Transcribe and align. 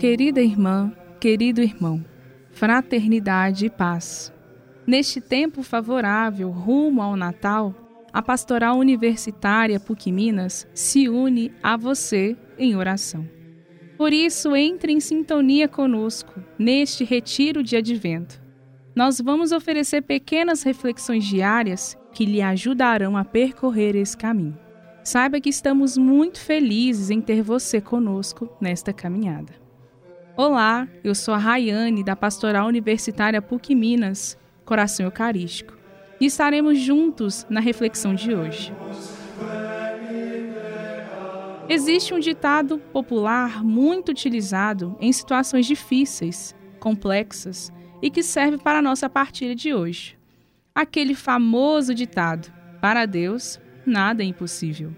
Querida 0.00 0.40
irmã, 0.40 0.90
querido 1.20 1.60
irmão, 1.60 2.02
fraternidade 2.52 3.66
e 3.66 3.70
paz. 3.70 4.32
Neste 4.86 5.20
tempo 5.20 5.62
favorável 5.62 6.48
rumo 6.48 7.02
ao 7.02 7.16
Natal, 7.16 7.74
a 8.10 8.22
Pastoral 8.22 8.78
Universitária 8.78 9.78
PUC 9.78 10.10
Minas 10.10 10.66
se 10.72 11.06
une 11.06 11.52
a 11.62 11.76
você 11.76 12.34
em 12.58 12.74
oração. 12.74 13.28
Por 13.98 14.10
isso, 14.10 14.56
entre 14.56 14.90
em 14.90 15.00
sintonia 15.00 15.68
conosco 15.68 16.42
neste 16.58 17.04
retiro 17.04 17.62
de 17.62 17.76
advento. 17.76 18.40
Nós 18.96 19.20
vamos 19.20 19.52
oferecer 19.52 20.00
pequenas 20.00 20.62
reflexões 20.62 21.26
diárias 21.26 21.94
que 22.14 22.24
lhe 22.24 22.40
ajudarão 22.40 23.18
a 23.18 23.24
percorrer 23.24 23.94
esse 23.96 24.16
caminho. 24.16 24.58
Saiba 25.04 25.42
que 25.42 25.50
estamos 25.50 25.98
muito 25.98 26.40
felizes 26.40 27.10
em 27.10 27.20
ter 27.20 27.42
você 27.42 27.82
conosco 27.82 28.48
nesta 28.58 28.94
caminhada. 28.94 29.59
Olá, 30.42 30.88
eu 31.04 31.14
sou 31.14 31.34
a 31.34 31.36
Rayane, 31.36 32.02
da 32.02 32.16
Pastoral 32.16 32.66
Universitária 32.66 33.42
PUC 33.42 33.74
Minas, 33.74 34.38
Coração 34.64 35.04
Eucarístico, 35.04 35.76
e 36.18 36.24
estaremos 36.24 36.78
juntos 36.78 37.46
na 37.50 37.60
reflexão 37.60 38.14
de 38.14 38.34
hoje. 38.34 38.72
Existe 41.68 42.14
um 42.14 42.18
ditado 42.18 42.78
popular 42.78 43.62
muito 43.62 44.08
utilizado 44.12 44.96
em 44.98 45.12
situações 45.12 45.66
difíceis, 45.66 46.56
complexas 46.78 47.70
e 48.00 48.10
que 48.10 48.22
serve 48.22 48.56
para 48.56 48.78
a 48.78 48.82
nossa 48.82 49.10
partilha 49.10 49.54
de 49.54 49.74
hoje. 49.74 50.18
Aquele 50.74 51.14
famoso 51.14 51.94
ditado: 51.94 52.50
Para 52.80 53.04
Deus, 53.04 53.60
nada 53.84 54.22
é 54.22 54.26
impossível. 54.26 54.90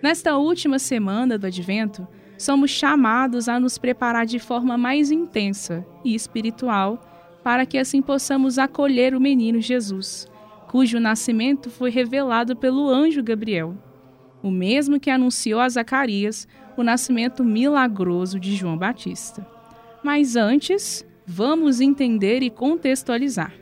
Nesta 0.00 0.36
última 0.36 0.78
semana 0.78 1.36
do 1.36 1.48
Advento, 1.48 2.06
somos 2.40 2.70
chamados 2.70 3.50
a 3.50 3.60
nos 3.60 3.76
preparar 3.76 4.24
de 4.24 4.38
forma 4.38 4.78
mais 4.78 5.10
intensa 5.10 5.84
e 6.02 6.14
espiritual 6.14 6.98
para 7.44 7.66
que 7.66 7.76
assim 7.76 8.00
possamos 8.00 8.58
acolher 8.58 9.14
o 9.14 9.20
menino 9.20 9.60
Jesus, 9.60 10.26
cujo 10.66 10.98
nascimento 10.98 11.68
foi 11.68 11.90
revelado 11.90 12.56
pelo 12.56 12.88
anjo 12.88 13.22
Gabriel, 13.22 13.76
o 14.42 14.50
mesmo 14.50 14.98
que 14.98 15.10
anunciou 15.10 15.60
a 15.60 15.68
Zacarias 15.68 16.48
o 16.78 16.82
nascimento 16.82 17.44
milagroso 17.44 18.40
de 18.40 18.56
João 18.56 18.78
Batista. 18.78 19.46
Mas 20.02 20.34
antes, 20.34 21.04
vamos 21.26 21.78
entender 21.78 22.42
e 22.42 22.48
contextualizar. 22.48 23.52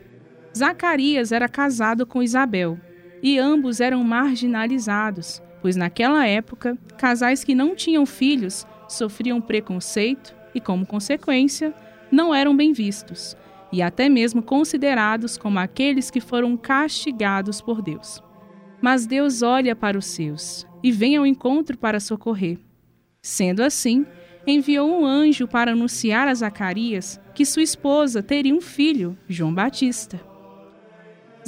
Zacarias 0.57 1.33
era 1.33 1.49
casado 1.49 2.05
com 2.05 2.23
Isabel 2.23 2.79
e 3.21 3.37
ambos 3.37 3.79
eram 3.79 4.03
marginalizados 4.03 5.41
pois 5.61 5.75
naquela 5.75 6.25
época, 6.25 6.77
casais 6.97 7.43
que 7.43 7.55
não 7.55 7.75
tinham 7.75 8.05
filhos 8.05 8.65
sofriam 8.87 9.39
preconceito 9.41 10.35
e, 10.53 10.59
como 10.59 10.85
consequência, 10.85 11.73
não 12.11 12.33
eram 12.33 12.55
bem 12.55 12.73
vistos 12.73 13.37
e 13.71 13.81
até 13.83 14.09
mesmo 14.09 14.41
considerados 14.41 15.37
como 15.37 15.59
aqueles 15.59 16.09
que 16.09 16.19
foram 16.19 16.57
castigados 16.57 17.61
por 17.61 17.81
Deus. 17.81 18.23
Mas 18.81 19.05
Deus 19.05 19.41
olha 19.41 19.75
para 19.75 19.97
os 19.97 20.05
seus 20.05 20.65
e 20.81 20.91
vem 20.91 21.17
ao 21.17 21.25
encontro 21.25 21.77
para 21.77 21.99
socorrer. 21.99 22.57
Sendo 23.21 23.61
assim, 23.61 24.05
enviou 24.47 24.89
um 24.89 25.05
anjo 25.05 25.47
para 25.47 25.73
anunciar 25.73 26.27
a 26.27 26.33
Zacarias 26.33 27.19
que 27.35 27.45
sua 27.45 27.61
esposa 27.61 28.23
teria 28.23 28.55
um 28.55 28.61
filho, 28.61 29.15
João 29.27 29.53
Batista. 29.53 30.28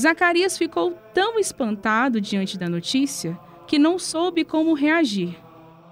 Zacarias 0.02 0.58
ficou 0.58 0.98
tão 1.14 1.38
espantado 1.38 2.20
diante 2.20 2.58
da 2.58 2.68
notícia 2.68 3.38
que 3.68 3.78
não 3.78 4.00
soube 4.00 4.44
como 4.44 4.74
reagir. 4.74 5.38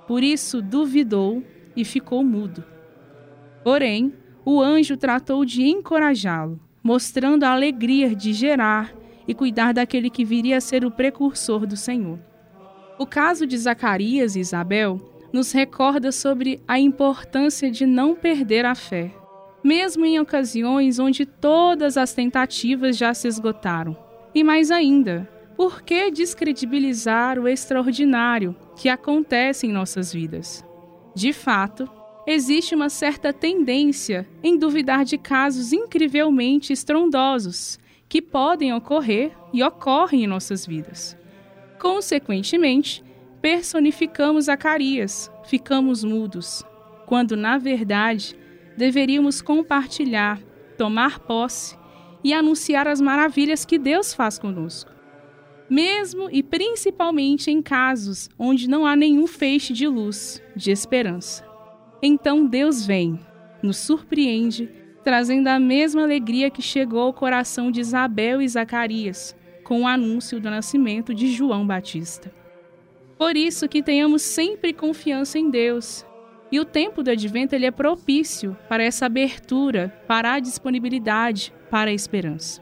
Por 0.07 0.23
isso 0.23 0.61
duvidou 0.61 1.43
e 1.75 1.85
ficou 1.85 2.23
mudo. 2.23 2.63
Porém, 3.63 4.13
o 4.43 4.59
anjo 4.59 4.97
tratou 4.97 5.45
de 5.45 5.63
encorajá-lo, 5.63 6.59
mostrando 6.81 7.43
a 7.43 7.51
alegria 7.51 8.15
de 8.15 8.33
gerar 8.33 8.95
e 9.27 9.33
cuidar 9.35 9.73
daquele 9.73 10.09
que 10.09 10.25
viria 10.25 10.57
a 10.57 10.61
ser 10.61 10.83
o 10.83 10.89
precursor 10.89 11.67
do 11.67 11.77
Senhor. 11.77 12.17
O 12.97 13.05
caso 13.05 13.45
de 13.45 13.55
Zacarias 13.57 14.35
e 14.35 14.39
Isabel 14.39 14.97
nos 15.31 15.51
recorda 15.51 16.11
sobre 16.11 16.59
a 16.67 16.79
importância 16.79 17.69
de 17.69 17.85
não 17.85 18.15
perder 18.15 18.65
a 18.65 18.73
fé, 18.73 19.13
mesmo 19.63 20.05
em 20.05 20.19
ocasiões 20.19 20.99
onde 20.99 21.25
todas 21.25 21.97
as 21.97 22.13
tentativas 22.13 22.97
já 22.97 23.13
se 23.13 23.27
esgotaram. 23.27 23.97
E 24.33 24.43
mais 24.43 24.71
ainda, 24.71 25.27
por 25.55 25.81
que 25.81 26.09
descredibilizar 26.11 27.37
o 27.37 27.47
extraordinário 27.47 28.55
que 28.75 28.87
acontece 28.87 29.67
em 29.67 29.71
nossas 29.71 30.13
vidas? 30.13 30.63
De 31.13 31.33
fato, 31.33 31.89
existe 32.25 32.75
uma 32.75 32.89
certa 32.89 33.33
tendência 33.33 34.27
em 34.41 34.57
duvidar 34.57 35.03
de 35.03 35.17
casos 35.17 35.73
incrivelmente 35.73 36.71
estrondosos 36.71 37.79
que 38.07 38.21
podem 38.21 38.73
ocorrer 38.73 39.31
e 39.51 39.63
ocorrem 39.63 40.23
em 40.23 40.27
nossas 40.27 40.65
vidas. 40.65 41.17
Consequentemente, 41.79 43.03
personificamos 43.41 44.45
Zacarias, 44.45 45.31
ficamos 45.45 46.03
mudos, 46.03 46.63
quando 47.05 47.35
na 47.35 47.57
verdade 47.57 48.35
deveríamos 48.79 49.41
compartilhar, 49.41 50.41
tomar 50.77 51.19
posse 51.19 51.77
e 52.23 52.33
anunciar 52.33 52.87
as 52.87 52.99
maravilhas 52.99 53.63
que 53.63 53.77
Deus 53.77 54.13
faz 54.13 54.39
conosco 54.39 54.99
mesmo 55.69 56.29
e 56.31 56.41
principalmente 56.41 57.51
em 57.51 57.61
casos 57.61 58.29
onde 58.37 58.67
não 58.67 58.85
há 58.85 58.95
nenhum 58.95 59.27
feixe 59.27 59.71
de 59.71 59.87
luz, 59.87 60.41
de 60.55 60.71
esperança. 60.71 61.45
Então 62.01 62.45
Deus 62.45 62.85
vem, 62.85 63.19
nos 63.61 63.77
surpreende, 63.77 64.69
trazendo 65.03 65.47
a 65.47 65.59
mesma 65.59 66.03
alegria 66.03 66.49
que 66.49 66.61
chegou 66.61 67.01
ao 67.01 67.13
coração 67.13 67.71
de 67.71 67.79
Isabel 67.79 68.41
e 68.41 68.47
Zacarias 68.47 69.35
com 69.63 69.83
o 69.83 69.87
anúncio 69.87 70.39
do 70.39 70.49
nascimento 70.49 71.13
de 71.13 71.31
João 71.31 71.67
Batista. 71.67 72.33
Por 73.17 73.37
isso 73.37 73.67
que 73.67 73.83
tenhamos 73.83 74.21
sempre 74.21 74.73
confiança 74.73 75.37
em 75.37 75.49
Deus. 75.49 76.05
E 76.51 76.59
o 76.59 76.65
tempo 76.65 77.03
do 77.03 77.11
advento 77.11 77.53
ele 77.53 77.65
é 77.65 77.71
propício 77.71 78.57
para 78.67 78.83
essa 78.83 79.05
abertura, 79.05 79.89
para 80.07 80.33
a 80.33 80.39
disponibilidade, 80.39 81.53
para 81.69 81.91
a 81.91 81.93
esperança. 81.93 82.61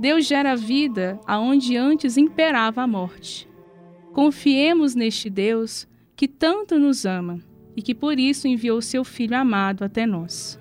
Deus 0.00 0.26
gera 0.26 0.56
vida 0.56 1.20
aonde 1.26 1.76
antes 1.76 2.16
imperava 2.16 2.82
a 2.82 2.86
morte. 2.86 3.48
Confiemos 4.12 4.94
neste 4.94 5.30
Deus 5.30 5.86
que 6.16 6.26
tanto 6.26 6.78
nos 6.78 7.04
ama 7.04 7.38
e 7.76 7.82
que 7.82 7.94
por 7.94 8.18
isso 8.18 8.48
enviou 8.48 8.82
seu 8.82 9.04
Filho 9.04 9.36
amado 9.36 9.84
até 9.84 10.06
nós. 10.06 10.58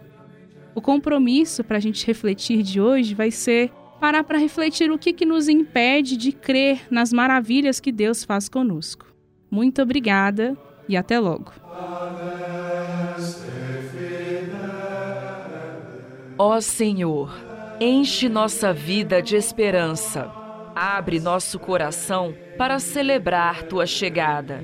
O 0.75 0.81
compromisso 0.81 1.63
para 1.63 1.77
a 1.77 1.79
gente 1.79 2.05
refletir 2.05 2.61
de 2.61 2.79
hoje 2.79 3.15
vai 3.15 3.31
ser 3.31 3.71
parar 3.99 4.23
para 4.23 4.37
refletir 4.37 4.91
o 4.91 4.97
que, 4.97 5.11
que 5.11 5.25
nos 5.25 5.49
impede 5.49 6.15
de 6.15 6.31
crer 6.31 6.87
nas 6.89 7.11
maravilhas 7.11 7.79
que 7.79 7.91
Deus 7.91 8.23
faz 8.23 8.47
conosco. 8.47 9.05
Muito 9.51 9.81
obrigada 9.81 10.57
e 10.87 10.95
até 10.95 11.19
logo. 11.19 11.51
Ó 16.41 16.61
Senhor, 16.61 17.29
Enche 17.81 18.27
nossa 18.27 18.73
vida 18.73 19.21
de 19.21 19.37
esperança. 19.37 20.29
Abre 20.75 21.17
nosso 21.17 21.57
coração 21.57 22.33
para 22.57 22.77
celebrar 22.77 23.63
tua 23.63 23.85
chegada. 23.85 24.61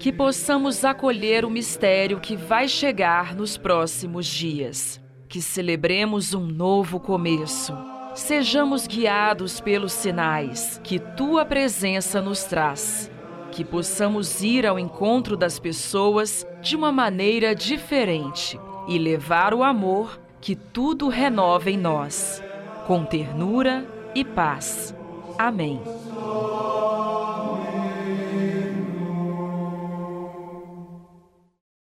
Que 0.00 0.12
possamos 0.12 0.84
acolher 0.84 1.44
o 1.44 1.50
mistério 1.50 2.18
que 2.18 2.34
vai 2.34 2.66
chegar 2.66 3.36
nos 3.36 3.56
próximos 3.56 4.26
dias. 4.26 5.00
Que 5.28 5.40
celebremos 5.40 6.34
um 6.34 6.44
novo 6.44 6.98
começo. 6.98 7.72
Sejamos 8.14 8.88
guiados 8.88 9.60
pelos 9.60 9.92
sinais 9.92 10.80
que 10.82 10.98
tua 10.98 11.44
presença 11.44 12.20
nos 12.20 12.42
traz. 12.42 13.10
Que 13.52 13.64
possamos 13.64 14.42
ir 14.42 14.66
ao 14.66 14.76
encontro 14.76 15.36
das 15.36 15.60
pessoas 15.60 16.44
de 16.60 16.74
uma 16.74 16.90
maneira 16.90 17.52
diferente 17.52 18.58
e 18.88 18.98
levar 18.98 19.54
o 19.54 19.62
amor 19.62 20.25
que 20.46 20.54
tudo 20.54 21.08
renova 21.08 21.68
em 21.68 21.76
nós 21.76 22.40
com 22.86 23.04
ternura 23.04 23.84
e 24.14 24.24
paz. 24.24 24.94
Amém. 25.36 25.82